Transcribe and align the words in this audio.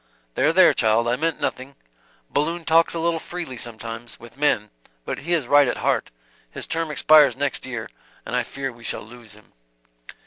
"There, 0.33 0.51
there, 0.51 0.73
child. 0.73 1.07
I 1.07 1.15
meant 1.15 1.39
nothing, 1.39 1.75
Balloon 2.27 2.65
talks 2.65 2.95
a 2.95 2.99
little 2.99 3.19
freely 3.19 3.55
sometimes, 3.55 4.19
with 4.19 4.35
men. 4.35 4.71
But 5.05 5.19
he 5.19 5.33
is 5.35 5.45
right 5.45 5.67
at 5.67 5.77
heart. 5.77 6.09
His 6.49 6.65
term 6.65 6.89
expires 6.89 7.37
next 7.37 7.67
year 7.67 7.87
and 8.25 8.35
I 8.35 8.41
fear 8.41 8.71
we 8.71 8.83
shall 8.83 9.03
lose 9.03 9.35
him." 9.35 9.53